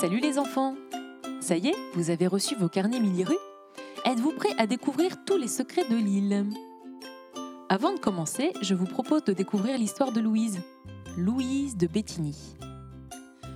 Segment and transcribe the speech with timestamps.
[0.00, 0.74] Salut les enfants
[1.40, 3.36] Ça y est, vous avez reçu vos carnets Miliru
[4.04, 6.46] Êtes-vous prêts à découvrir tous les secrets de l'île?
[7.68, 10.60] Avant de commencer, je vous propose de découvrir l'histoire de Louise.
[11.16, 12.36] Louise de Bétigny.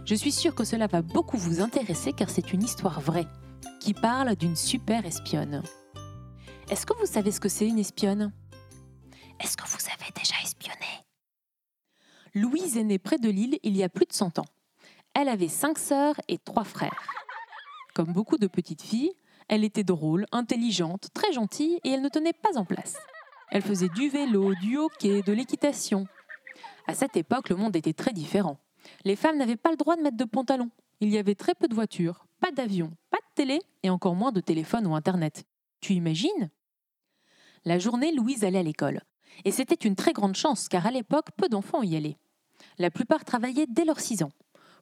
[0.05, 3.27] Je suis sûre que cela va beaucoup vous intéresser car c'est une histoire vraie,
[3.81, 5.63] qui parle d'une super espionne.
[6.71, 8.33] Est-ce que vous savez ce que c'est une espionne?
[12.37, 14.45] Louise est née près de l'île il y a plus de 100 ans.
[15.15, 17.09] Elle avait cinq sœurs et trois frères.
[17.95, 19.15] Comme beaucoup de petites filles,
[19.49, 22.99] elle était drôle, intelligente, très gentille et elle ne tenait pas en place.
[23.51, 26.07] Elle faisait du vélo, du hockey, de l'équitation.
[26.87, 28.59] À cette époque, le monde était très différent.
[29.07, 30.69] Les femmes n'avaient pas le droit de mettre de pantalon.
[31.01, 34.33] Il y avait très peu de voitures, pas d'avions, pas de télé et encore moins
[34.33, 35.45] de téléphone ou Internet.
[35.81, 36.51] Tu imagines?
[37.65, 39.01] La journée, Louise allait à l'école.
[39.47, 42.19] Et c'était une très grande chance car à l'époque, peu d'enfants y allaient.
[42.79, 44.33] La plupart travaillaient dès leurs 6 ans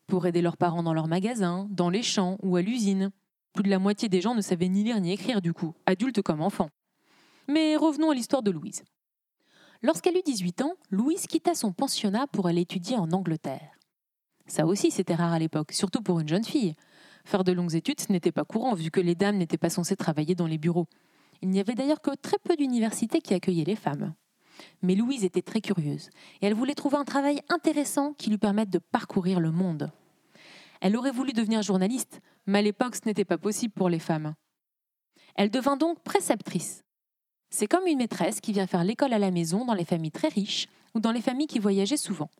[0.06, 3.10] pour aider leurs parents dans leur magasin, dans les champs ou à l'usine.
[3.54, 6.22] Plus de la moitié des gens ne savaient ni lire ni écrire du coup, adultes
[6.22, 6.70] comme enfants.
[7.48, 8.82] Mais revenons à l'histoire de Louise.
[9.82, 13.78] Lorsqu'elle eut 18 ans, Louise quitta son pensionnat pour aller étudier en Angleterre.
[14.46, 16.74] Ça aussi, c'était rare à l'époque, surtout pour une jeune fille.
[17.24, 19.96] Faire de longues études, ce n'était pas courant, vu que les dames n'étaient pas censées
[19.96, 20.86] travailler dans les bureaux.
[21.42, 24.14] Il n'y avait d'ailleurs que très peu d'universités qui accueillaient les femmes.
[24.82, 26.10] Mais Louise était très curieuse
[26.40, 29.90] et elle voulait trouver un travail intéressant qui lui permette de parcourir le monde.
[30.80, 34.34] Elle aurait voulu devenir journaliste, mais à l'époque ce n'était pas possible pour les femmes.
[35.34, 36.84] Elle devint donc préceptrice.
[37.50, 40.28] C'est comme une maîtresse qui vient faire l'école à la maison dans les familles très
[40.28, 42.30] riches ou dans les familles qui voyageaient souvent.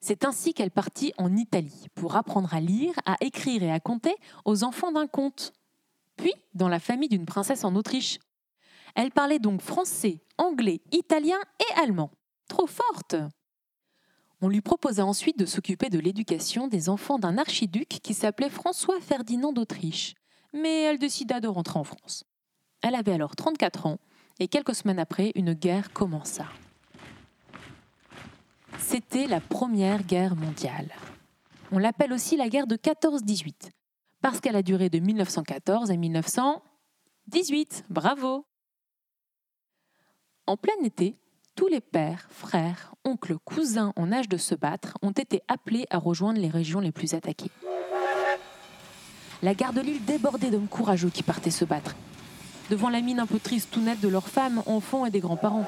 [0.00, 4.14] C'est ainsi qu'elle partit en Italie pour apprendre à lire, à écrire et à compter
[4.44, 5.52] aux enfants d'un comte.
[6.16, 8.18] Puis dans la famille d'une princesse en Autriche.
[8.94, 12.10] Elle parlait donc français, anglais, italien et allemand.
[12.48, 13.16] Trop forte
[14.40, 19.00] On lui proposa ensuite de s'occuper de l'éducation des enfants d'un archiduc qui s'appelait François
[19.00, 20.14] Ferdinand d'Autriche,
[20.52, 22.24] mais elle décida de rentrer en France.
[22.82, 23.98] Elle avait alors 34 ans,
[24.38, 26.46] et quelques semaines après, une guerre commença.
[28.78, 30.90] C'était la Première Guerre mondiale.
[31.72, 33.70] On l'appelle aussi la guerre de 14-18,
[34.22, 37.84] parce qu'elle a duré de 1914 à 1918.
[37.90, 38.47] Bravo
[40.48, 41.14] en plein été,
[41.56, 45.98] tous les pères, frères, oncles, cousins en âge de se battre ont été appelés à
[45.98, 47.50] rejoindre les régions les plus attaquées.
[49.42, 51.96] La gare de Lille débordait d'hommes courageux qui partaient se battre,
[52.70, 55.66] devant la mine un peu triste tout nette de leurs femmes, enfants et des grands-parents.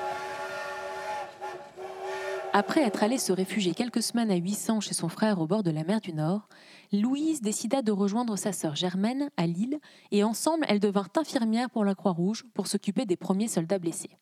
[2.54, 5.70] Après être allée se réfugier quelques semaines à 800 chez son frère au bord de
[5.70, 6.48] la mer du Nord,
[6.90, 9.78] Louise décida de rejoindre sa sœur Germaine à Lille
[10.10, 14.16] et ensemble elles devinrent infirmières pour la Croix-Rouge pour s'occuper des premiers soldats blessés.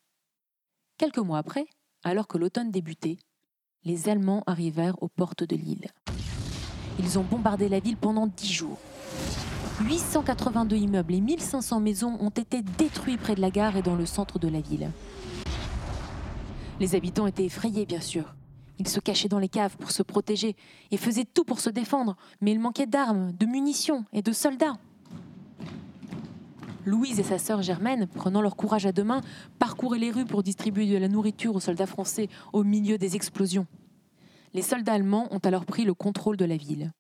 [0.99, 1.67] Quelques mois après,
[2.03, 3.19] alors que l'automne débutait,
[3.85, 5.87] les Allemands arrivèrent aux portes de l'île.
[6.99, 8.79] Ils ont bombardé la ville pendant dix jours.
[9.81, 14.07] 882 immeubles et 1500 maisons ont été détruits près de la gare et dans le
[14.07, 14.91] centre de la ville.
[16.81, 18.35] Les habitants étaient effrayés, bien sûr.
[18.81, 20.57] Ils se cachaient dans les caves pour se protéger
[20.91, 24.79] et faisaient tout pour se défendre, mais il manquait d'armes, de munitions et de soldats.
[26.89, 29.21] Louise et sa sœur Germaine, prenant leur courage à deux mains,
[29.59, 33.67] parcouraient les rues pour distribuer de la nourriture aux soldats français au milieu des explosions.
[34.55, 36.93] Les soldats allemands ont alors pris le contrôle de la ville.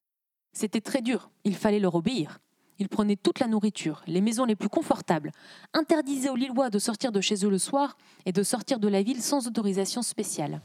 [0.52, 2.38] C'était très dur, il fallait leur obéir.
[2.78, 5.32] Ils prenaient toute la nourriture, les maisons les plus confortables,
[5.72, 7.96] interdisaient aux Lillois de sortir de chez eux le soir
[8.26, 10.60] et de sortir de la ville sans autorisation spéciale.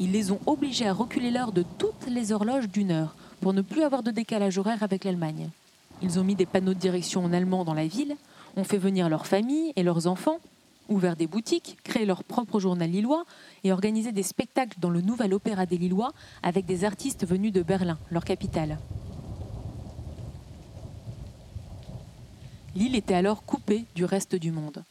[0.00, 3.62] Ils les ont obligés à reculer l'heure de toutes les horloges d'une heure pour ne
[3.62, 5.50] plus avoir de décalage horaire avec l'Allemagne.
[6.04, 8.14] Ils ont mis des panneaux de direction en allemand dans la ville,
[8.56, 10.36] ont fait venir leurs familles et leurs enfants,
[10.90, 13.24] ouvert des boutiques, créé leur propre journal lillois
[13.64, 16.12] et organisé des spectacles dans le nouvel opéra des Lillois
[16.42, 18.78] avec des artistes venus de Berlin, leur capitale.
[22.76, 24.84] L'île était alors coupée du reste du monde,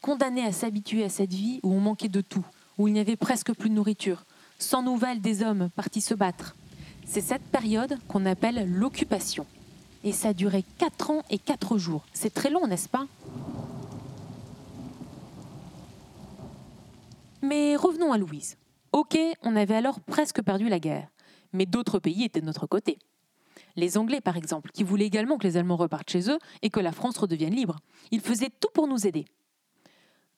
[0.00, 2.46] condamnée à s'habituer à cette vie où on manquait de tout,
[2.78, 4.24] où il n'y avait presque plus de nourriture,
[4.60, 6.54] sans nouvelles des hommes partis se battre.
[7.06, 9.46] C'est cette période qu'on appelle l'occupation
[10.04, 12.04] et ça a duré 4 ans et 4 jours.
[12.12, 13.06] C'est très long, n'est-ce pas?
[17.42, 18.56] Mais revenons à Louise.
[18.92, 21.08] Ok, on avait alors presque perdu la guerre,
[21.52, 22.98] mais d'autres pays étaient de notre côté.
[23.76, 26.80] Les Anglais, par exemple, qui voulaient également que les Allemands repartent chez eux et que
[26.80, 27.76] la France redevienne libre.
[28.10, 29.26] Ils faisaient tout pour nous aider.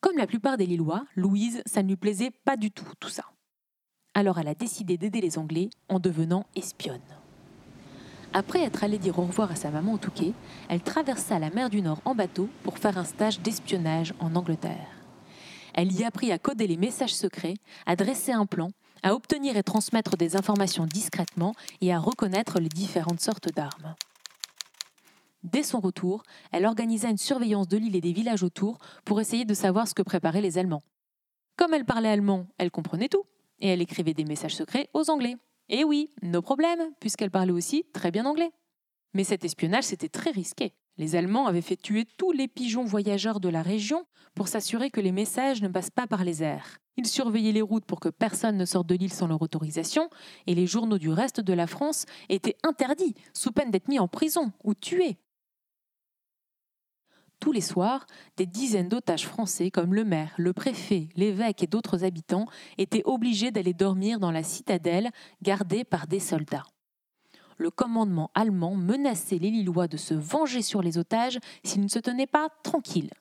[0.01, 3.25] Comme la plupart des Lillois, Louise, ça ne lui plaisait pas du tout, tout ça.
[4.15, 7.01] Alors elle a décidé d'aider les Anglais en devenant espionne.
[8.35, 10.33] Après être allée dire au revoir à sa maman au Touquet,
[10.71, 14.89] elle traversa la mer du Nord en bateau pour faire un stage d'espionnage en Angleterre.
[15.75, 18.71] Elle y apprit à coder les messages secrets, à dresser un plan,
[19.03, 23.95] à obtenir et transmettre des informations discrètement et à reconnaître les différentes sortes d'armes.
[25.43, 29.45] Dès son retour, elle organisa une surveillance de l'île et des villages autour pour essayer
[29.45, 30.85] de savoir ce que préparaient les Allemands.
[31.57, 33.25] Comme elle parlait allemand, elle comprenait tout,
[33.59, 35.37] et elle écrivait des messages secrets aux Anglais.
[35.73, 38.53] Et oui, nos problèmes, puisqu'elle parlait aussi très bien anglais.
[39.15, 40.75] Mais cet espionnage, c'était très risqué.
[40.99, 44.05] Les Allemands avaient fait tuer tous les pigeons voyageurs de la région
[44.35, 46.77] pour s'assurer que les messages ne passent pas par les airs.
[46.99, 50.11] Ils surveillaient les routes pour que personne ne sorte de l'île sans leur autorisation,
[50.47, 54.09] et les journaux du reste de la France étaient interdits, sous peine d'être mis en
[54.09, 55.17] prison ou tués.
[57.43, 58.07] Tous les soirs,
[58.37, 62.47] des dizaines d'otages français comme le maire, le préfet, l'évêque et d'autres habitants
[62.79, 65.11] étaient obligés d'aller dormir dans la citadelle
[65.43, 66.63] gardée par des soldats
[67.59, 72.01] le commandement allemand menaçait les Lillois de se venger sur les otages s'ils ne se
[72.01, 73.13] tenaient pas tranquilles.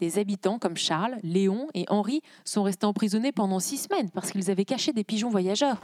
[0.00, 4.50] Des habitants comme Charles, Léon et Henri sont restés emprisonnés pendant six semaines parce qu'ils
[4.50, 5.80] avaient caché des pigeons voyageurs.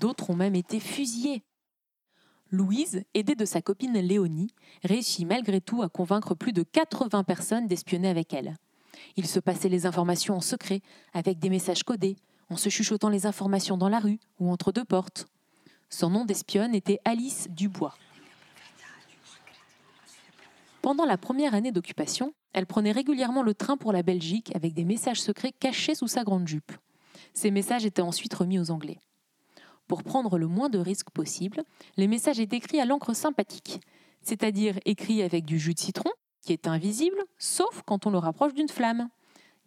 [0.00, 1.42] D'autres ont même été fusillés.
[2.54, 4.50] Louise, aidée de sa copine Léonie,
[4.84, 8.56] réussit malgré tout à convaincre plus de 80 personnes d'espionner avec elle.
[9.16, 10.80] Il se passait les informations en secret,
[11.14, 12.16] avec des messages codés,
[12.50, 15.26] en se chuchotant les informations dans la rue ou entre deux portes.
[15.90, 17.96] Son nom d'espionne était Alice Dubois.
[20.80, 24.84] Pendant la première année d'occupation, elle prenait régulièrement le train pour la Belgique avec des
[24.84, 26.72] messages secrets cachés sous sa grande jupe.
[27.32, 29.00] Ces messages étaient ensuite remis aux Anglais.
[29.86, 31.62] Pour prendre le moins de risques possible,
[31.96, 33.80] les messages étaient écrits à l'encre sympathique,
[34.22, 36.10] c'est-à-dire écrits avec du jus de citron,
[36.42, 39.08] qui est invisible, sauf quand on le rapproche d'une flamme.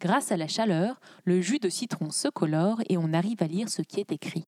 [0.00, 3.68] Grâce à la chaleur, le jus de citron se colore et on arrive à lire
[3.68, 4.44] ce qui est écrit.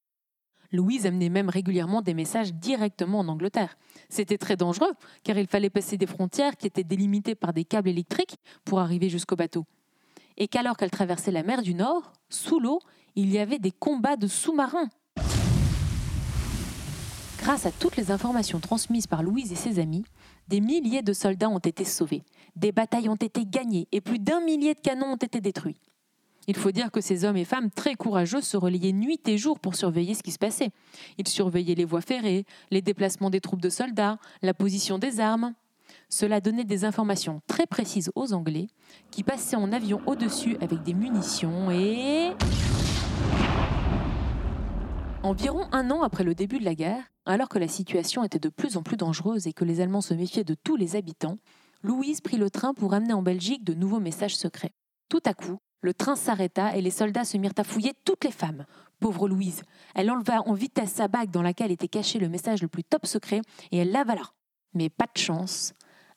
[0.71, 3.77] Louise amenait même régulièrement des messages directement en Angleterre.
[4.07, 7.89] C'était très dangereux, car il fallait passer des frontières qui étaient délimitées par des câbles
[7.89, 9.65] électriques pour arriver jusqu'au bateau.
[10.37, 12.79] Et qu'alors qu'elle traversait la mer du Nord, sous l'eau,
[13.15, 14.89] il y avait des combats de sous-marins.
[17.51, 20.05] Grâce à toutes les informations transmises par Louise et ses amis,
[20.47, 22.23] des milliers de soldats ont été sauvés,
[22.55, 25.75] des batailles ont été gagnées et plus d'un millier de canons ont été détruits.
[26.47, 29.59] Il faut dire que ces hommes et femmes très courageux se relayaient nuit et jour
[29.59, 30.69] pour surveiller ce qui se passait.
[31.17, 35.53] Ils surveillaient les voies ferrées, les déplacements des troupes de soldats, la position des armes.
[36.07, 38.67] Cela donnait des informations très précises aux Anglais,
[39.11, 42.31] qui passaient en avion au-dessus avec des munitions et...
[45.23, 48.49] Environ un an après le début de la guerre, alors que la situation était de
[48.49, 51.37] plus en plus dangereuse et que les Allemands se méfiaient de tous les habitants,
[51.83, 54.73] Louise prit le train pour amener en Belgique de nouveaux messages secrets.
[55.09, 58.31] Tout à coup, le train s'arrêta et les soldats se mirent à fouiller toutes les
[58.31, 58.65] femmes.
[58.99, 59.63] Pauvre Louise,
[59.95, 63.07] elle enleva en vitesse sa bague dans laquelle était caché le message le plus top
[63.07, 63.41] secret
[63.71, 64.31] et elle l'avala.
[64.73, 65.73] Mais pas de chance,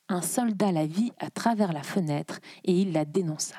[0.08, 3.56] un soldat la vit à travers la fenêtre et il la dénonça.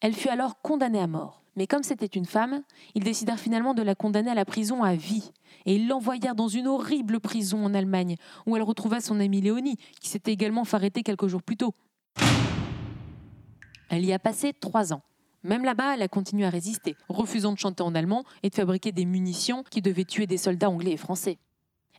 [0.00, 1.41] Elle fut alors condamnée à mort.
[1.56, 2.62] Mais comme c'était une femme,
[2.94, 5.30] ils décidèrent finalement de la condamner à la prison à vie.
[5.66, 8.16] Et ils l'envoyèrent dans une horrible prison en Allemagne,
[8.46, 11.74] où elle retrouva son amie Léonie, qui s'était également fait arrêter quelques jours plus tôt.
[13.90, 15.02] Elle y a passé trois ans.
[15.44, 18.92] Même là-bas, elle a continué à résister, refusant de chanter en allemand et de fabriquer
[18.92, 21.38] des munitions qui devaient tuer des soldats anglais et français.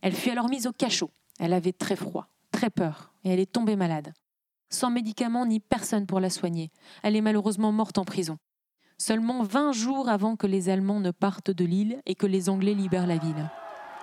[0.02, 1.10] Elle fut alors mise au cachot.
[1.38, 4.12] Elle avait très froid, très peur, et elle est tombée malade.
[4.70, 6.70] Sans médicaments ni personne pour la soigner,
[7.02, 8.38] elle est malheureusement morte en prison.
[8.98, 12.74] Seulement 20 jours avant que les Allemands ne partent de l'île et que les Anglais
[12.74, 13.50] libèrent la ville.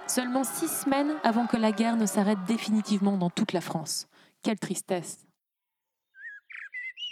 [0.07, 4.07] Seulement six semaines avant que la guerre ne s'arrête définitivement dans toute la France.
[4.43, 5.25] Quelle tristesse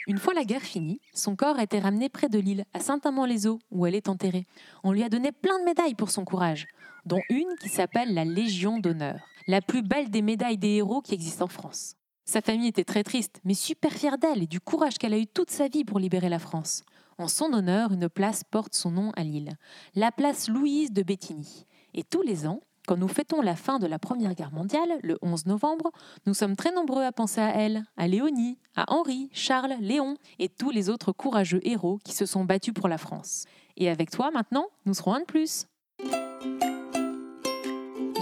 [0.08, 3.60] une fois la guerre finie, son corps a été ramené près de l'île, à Saint-Amand-les-Eaux,
[3.70, 4.48] où elle est enterrée.
[4.84, 6.66] On lui a donné plein de médailles pour son courage,
[7.06, 11.14] dont une qui s'appelle la Légion d'honneur, la plus belle des médailles des héros qui
[11.14, 11.94] existent en France.
[12.26, 15.28] Sa famille était très triste, mais super fière d'elle et du courage qu'elle a eu
[15.28, 16.84] toute sa vie pour libérer la France.
[17.20, 19.58] En son honneur, une place porte son nom à Lille,
[19.94, 21.66] la place Louise de Bétigny.
[21.94, 25.20] Et tous les ans, quand nous fêtons la fin de la Première Guerre mondiale, le
[25.22, 25.92] 11 novembre,
[26.26, 30.48] nous sommes très nombreux à penser à elle, à Léonie, à Henri, Charles, Léon et
[30.48, 33.44] tous les autres courageux héros qui se sont battus pour la France.
[33.76, 35.68] Et avec toi maintenant, nous serons un de plus.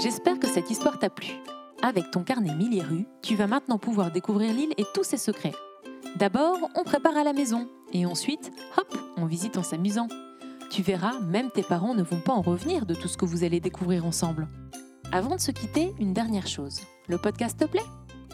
[0.01, 1.33] J'espère que cette histoire t'a plu.
[1.83, 5.53] Avec ton carnet Mille tu vas maintenant pouvoir découvrir l'île et tous ses secrets.
[6.15, 10.07] D'abord, on prépare à la maison, et ensuite, hop, on visite en s'amusant.
[10.71, 13.43] Tu verras, même tes parents ne vont pas en revenir de tout ce que vous
[13.43, 14.47] allez découvrir ensemble.
[15.11, 16.81] Avant de se quitter, une dernière chose.
[17.07, 17.85] Le podcast te plaît?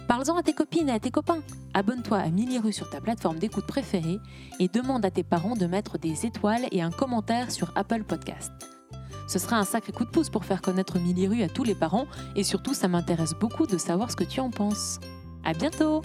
[0.08, 1.42] Parle-en à tes copines et à tes copains.
[1.74, 4.20] Abonne-toi à Miliru sur ta plateforme d'écoute préférée
[4.60, 8.52] et demande à tes parents de mettre des étoiles et un commentaire sur Apple Podcast.
[9.28, 12.08] Ce sera un sacré coup de pouce pour faire connaître Miliru à tous les parents
[12.36, 15.00] et surtout ça m'intéresse beaucoup de savoir ce que tu en penses.
[15.46, 16.02] À bientôt